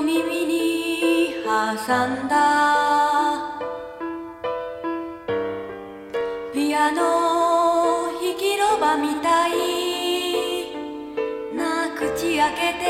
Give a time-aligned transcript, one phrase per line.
[0.00, 2.34] 耳に挟んだ。
[6.52, 9.50] ピアノ弾きろばみたい。
[11.54, 12.86] な口開けて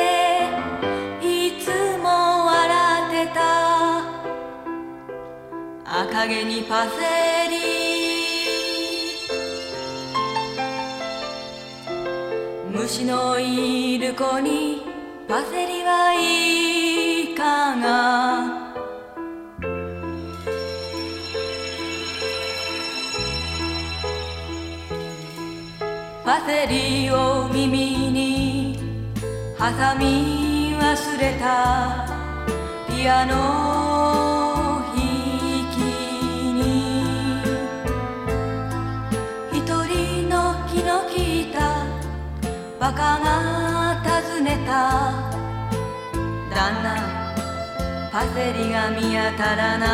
[1.23, 3.41] いつも笑ってた。
[5.85, 7.57] 赤毛にパセリ。
[12.71, 14.83] 虫のいる子に
[15.29, 16.76] パセリはいい。
[17.87, 17.93] かが
[26.25, 28.79] パセリを耳に
[29.57, 29.65] 挟
[29.99, 32.07] み忘れた
[32.89, 33.35] ピアノ
[34.15, 34.99] を弾
[35.73, 35.79] き
[36.59, 36.61] に。
[39.53, 40.35] 一人の
[40.69, 41.87] 気の利いた
[42.81, 44.77] バカが尋ねた。
[46.51, 47.16] 旦那。
[48.17, 49.85] パセリが見当たらな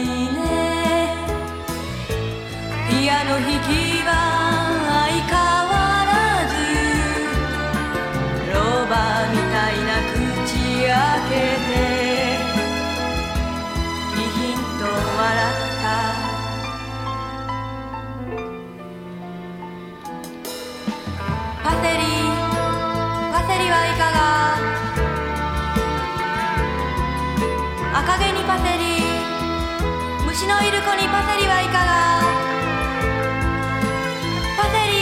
[0.00, 1.14] いね。
[2.88, 4.08] ピアノ弾きは
[4.88, 5.36] 相変
[5.68, 5.72] わ
[6.08, 6.10] ら
[6.48, 6.50] ず
[8.50, 10.56] ローバーみたいな口
[10.88, 10.96] 開
[11.28, 11.30] け
[11.68, 11.70] て。
[14.16, 15.84] ヒヒンと笑った。
[21.62, 22.00] パセリ。
[23.32, 24.51] パセリはいかが？
[28.42, 28.82] にパセリ。
[30.26, 31.90] 虫のいる子にパセリはいかが？
[34.58, 34.92] パセリ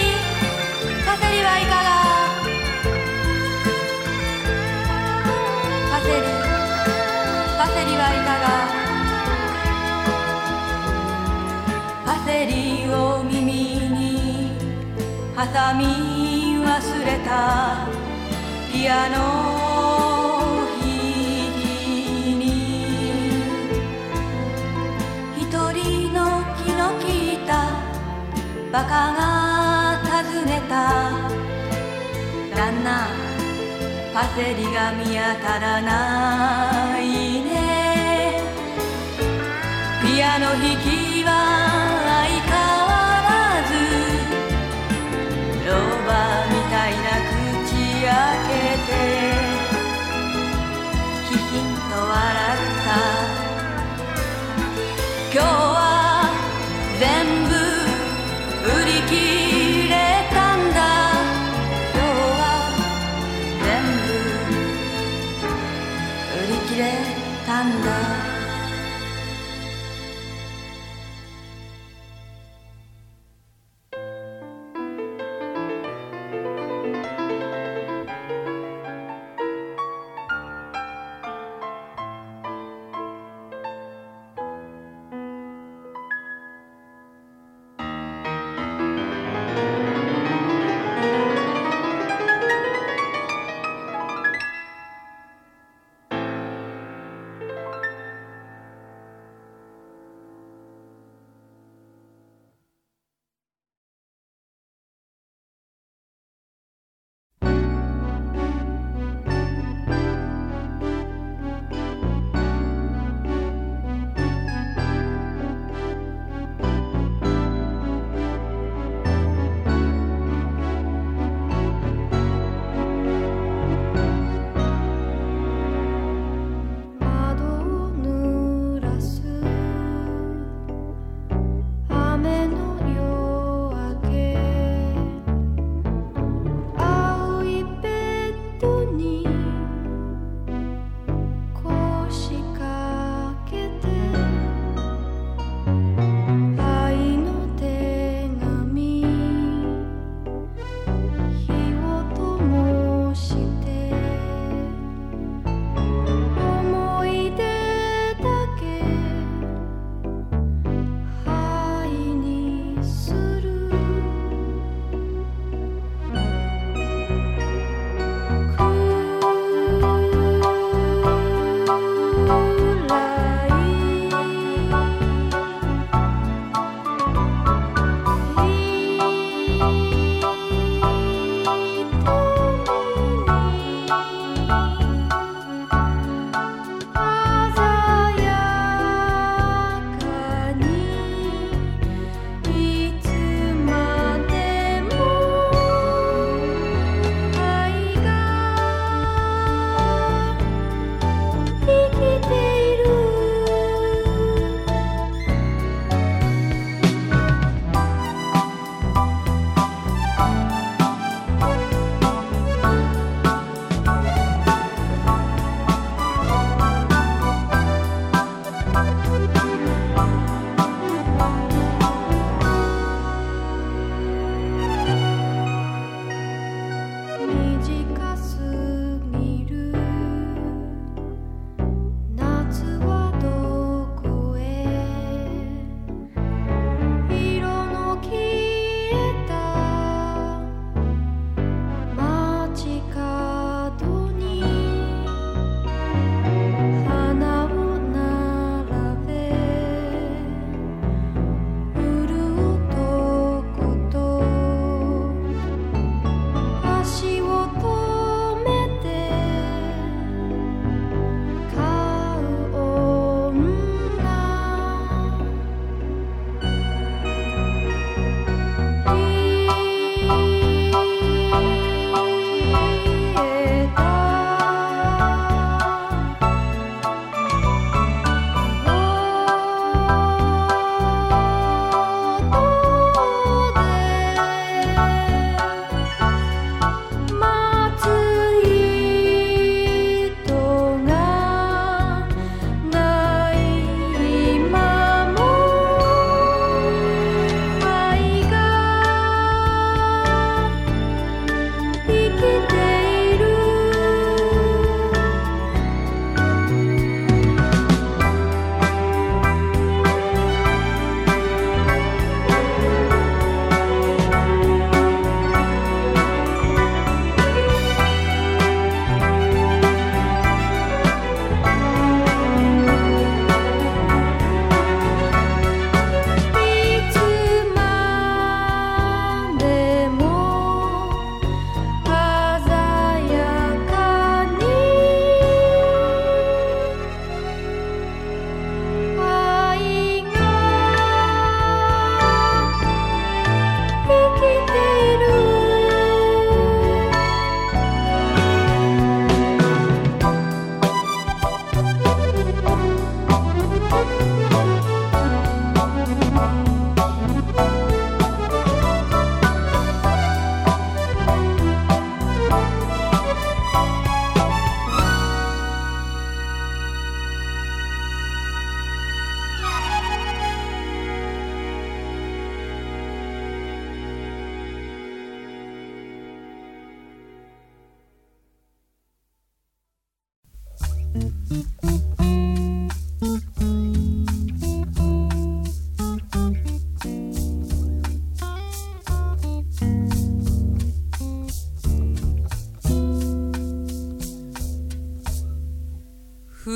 [1.07, 1.91] パセリはいかが？
[5.91, 6.23] パセリ
[7.59, 8.47] パセリはいかが？
[12.05, 12.53] パセリ
[12.93, 13.41] を耳
[13.89, 13.99] に
[15.35, 15.41] 挟
[15.79, 15.85] み
[16.63, 16.69] 忘
[17.07, 17.89] れた
[18.71, 19.70] ピアノ。
[28.73, 31.11] バカが訪ねた。
[32.55, 33.09] 旦那
[34.15, 35.13] パセリが見当
[35.45, 37.03] たらない
[37.43, 38.43] ね。
[40.03, 41.70] ピアノ弾きは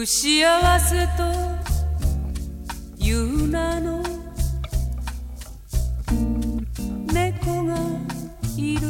[0.04, 0.44] 不幸
[0.80, 1.22] せと
[3.02, 4.02] いう名の
[7.10, 7.74] 猫が
[8.54, 8.82] いる。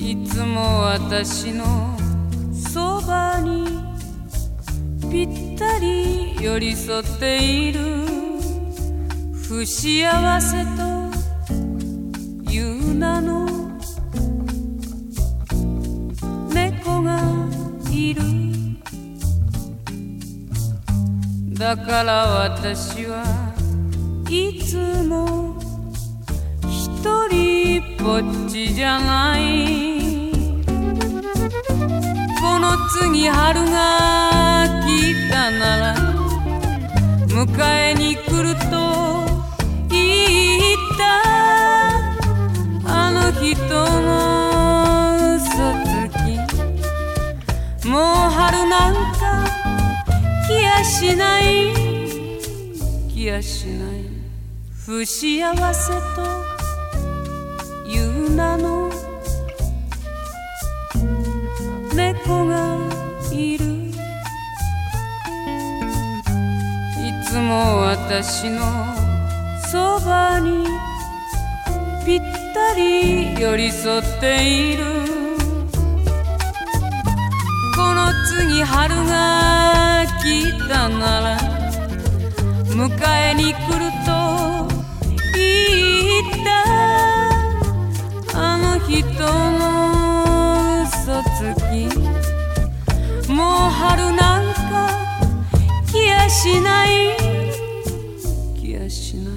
[0.00, 1.96] いつも私の
[2.52, 3.68] そばに
[5.08, 7.80] ぴったり寄り添っている。
[9.48, 13.55] 不幸せという名の
[21.66, 22.12] だから
[22.44, 23.24] 私は
[24.30, 25.58] いつも
[26.62, 30.30] 一人ぼっちじゃない。
[32.40, 35.96] この次春が来たなら
[37.26, 37.34] 迎
[37.90, 39.26] えに来ると
[39.88, 39.98] 言
[40.72, 41.02] った。
[42.86, 43.50] あの人
[44.06, 44.14] の
[45.34, 45.42] 嘘
[45.82, 47.88] つき。
[47.88, 49.15] もう春なんか
[50.48, 51.74] 来やしない。
[53.12, 54.06] 来やしない。
[54.84, 56.22] 不幸せと
[57.88, 58.88] いう名の
[61.92, 62.78] 猫が
[63.32, 63.64] いる。
[67.02, 68.60] いつも私の
[69.68, 70.64] そばに
[72.04, 72.20] ぴっ
[72.54, 75.25] たり寄り添っている。
[78.64, 81.38] 春が来たなら
[82.68, 82.90] 迎
[83.30, 84.68] えに来ると
[85.34, 85.40] 言
[86.20, 86.46] った。
[88.38, 88.98] あの人
[89.58, 89.62] の
[90.82, 91.88] 嘘つき。
[93.30, 94.90] もう春なんか
[95.90, 97.16] 来やしない。
[98.60, 99.34] 来やしない。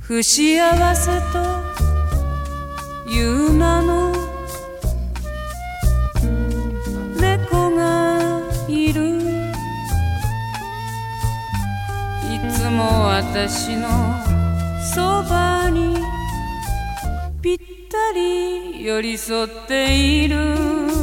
[0.00, 1.38] 不幸せと
[3.10, 4.21] いう名の
[13.30, 13.88] 私の
[14.94, 15.96] そばに
[17.40, 17.58] ぴっ
[17.90, 21.01] たり寄り添っている。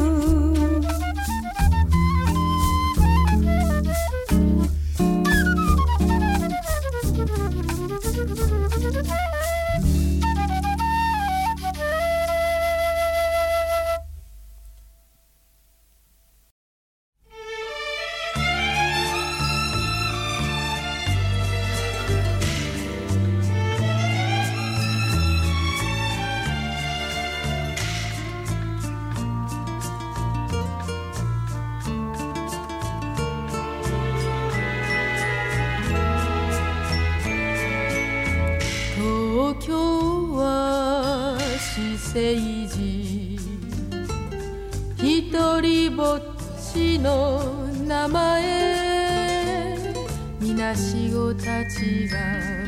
[50.69, 52.19] 皆しごたちが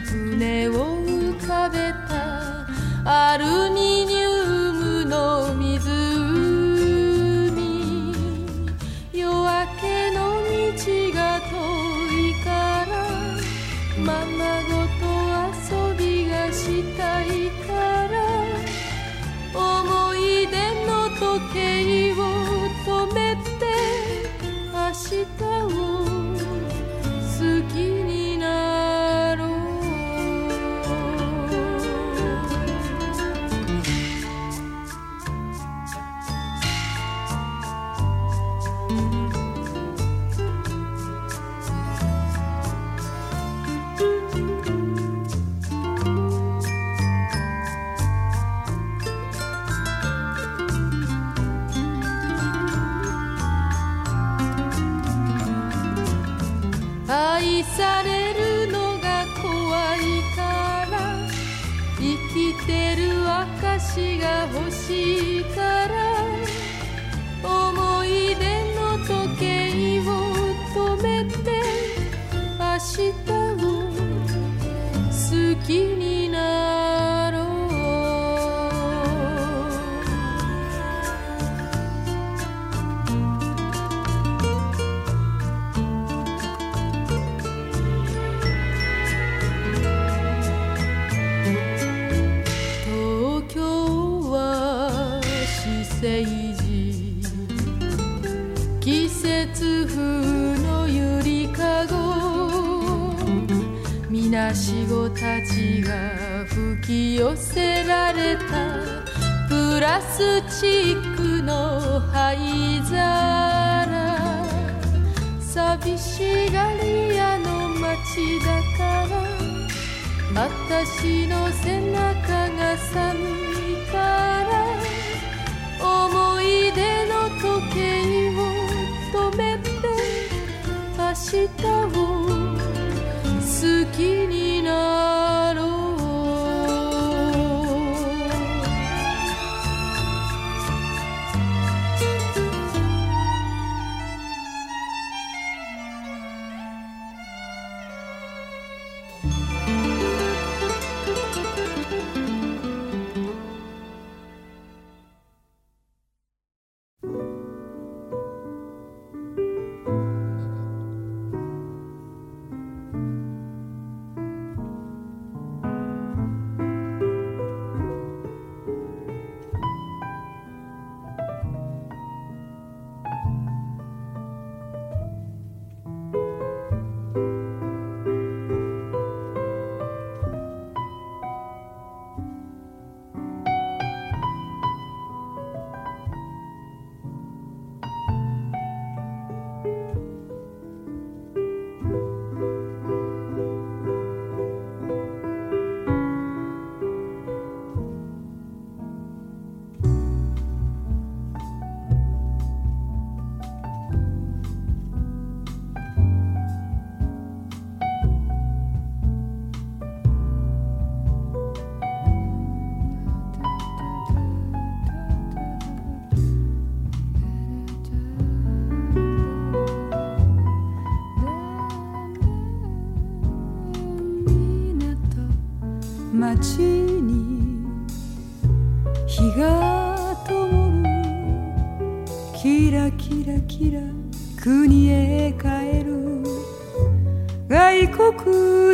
[0.06, 1.78] 船を浮かべ
[2.10, 2.66] た
[3.06, 4.31] アルミニウム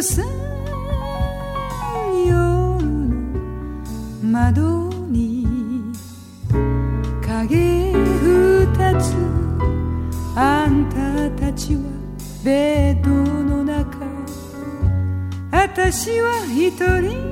[0.07, 0.25] さん
[2.25, 3.19] 夜の
[4.23, 5.45] 窓に
[7.21, 9.13] 影二つ。
[10.35, 11.81] あんたたちは
[12.45, 13.97] ベッドの中。
[15.51, 16.71] 私は一
[17.01, 17.26] 人。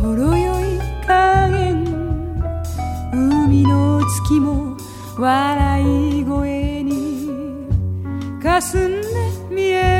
[0.00, 1.84] ほろよい加減
[3.12, 4.74] 海の月も
[5.18, 7.28] 笑い声に
[8.42, 9.99] 霞んで見え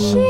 [0.00, 0.29] she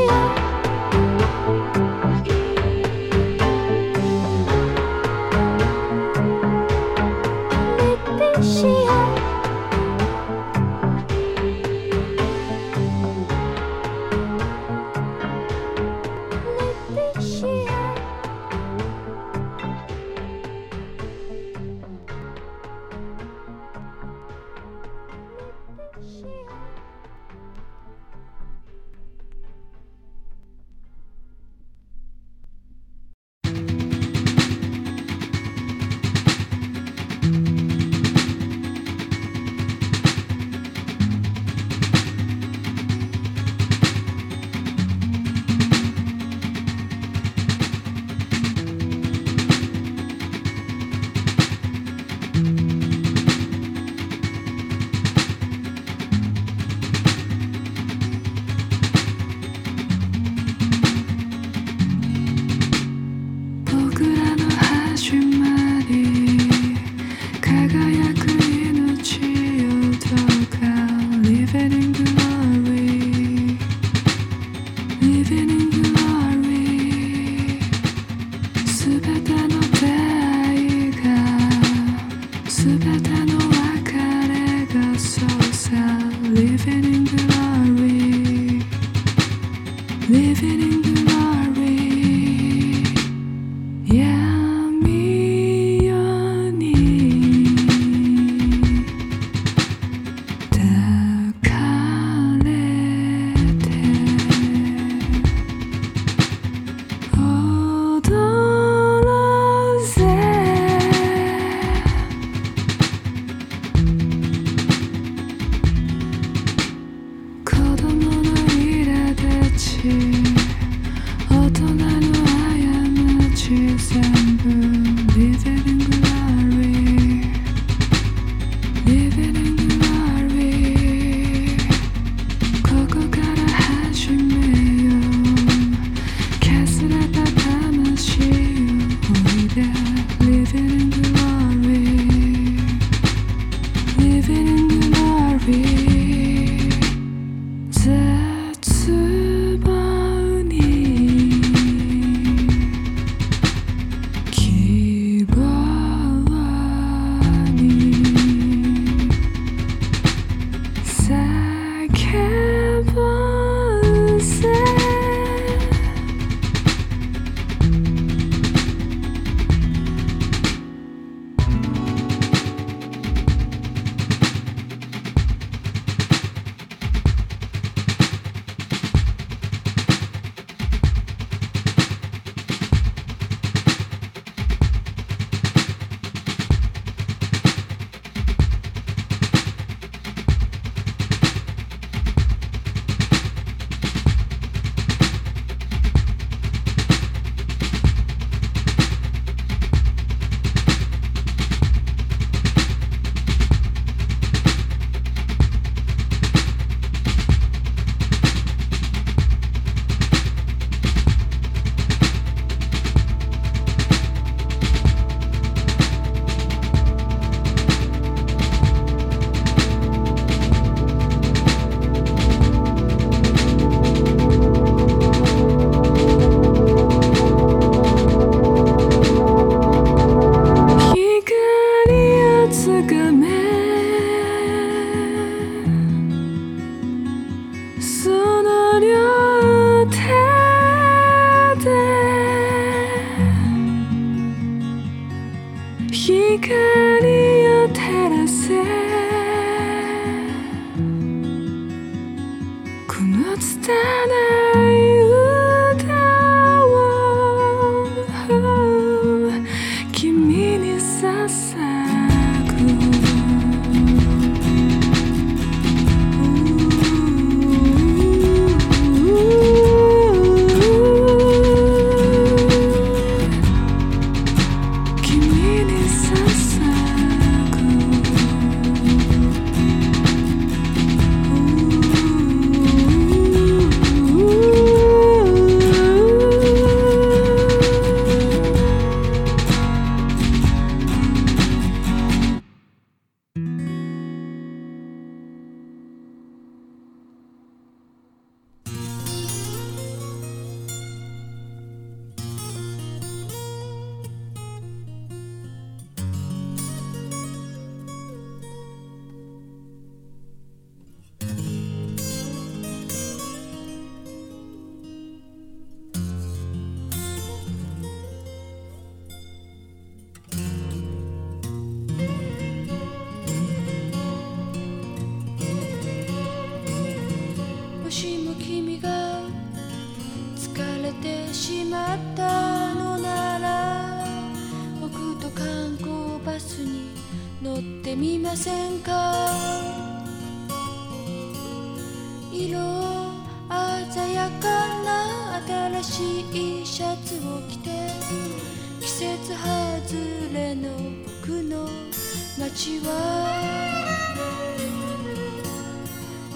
[352.39, 352.89] 街は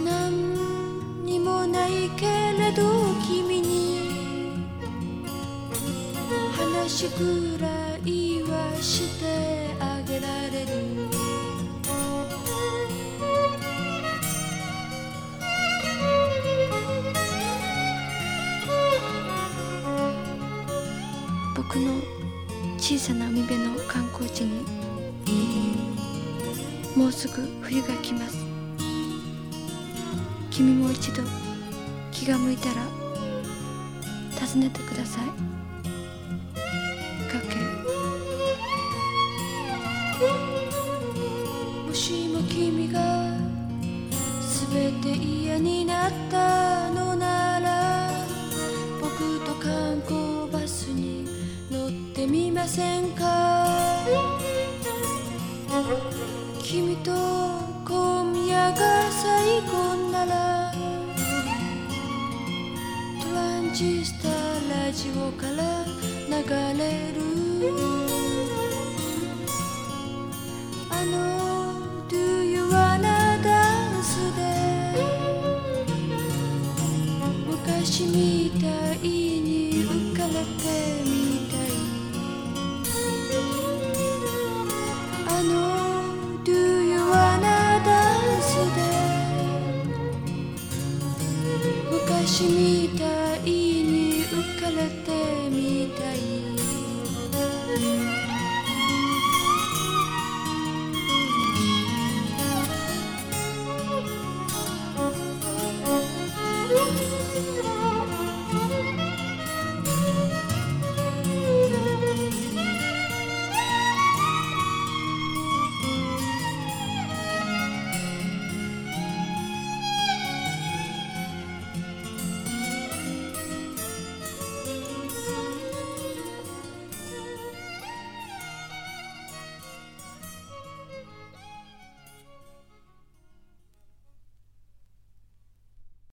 [0.05, 2.83] 何にもないけれど
[3.27, 4.67] 君に
[6.57, 7.69] 話くら
[8.05, 10.73] いはしてあげられる。
[21.57, 21.93] 僕の
[22.79, 24.84] 小さな海辺の観光地に
[26.97, 28.37] もうすぐ冬が来ます。
[30.51, 31.23] 君も一度
[32.13, 32.75] 気が向いたら
[34.41, 35.64] 訪ねてください。
[64.95, 65.54] 地をから